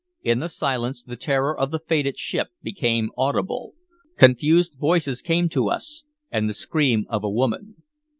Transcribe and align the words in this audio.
In 0.23 0.39
the 0.39 0.49
silence, 0.49 1.03
the 1.03 1.15
terror 1.15 1.55
of 1.55 1.69
the 1.69 1.77
fated 1.77 2.17
ship 2.17 2.47
became 2.63 3.11
audible. 3.15 3.75
Confused 4.17 4.77
voices 4.79 5.21
came 5.21 5.47
to 5.49 5.69
us, 5.69 6.05
and 6.31 6.49
the 6.49 6.55
scream 6.55 7.05
of 7.07 7.23
a 7.23 7.29
woman. 7.29 7.75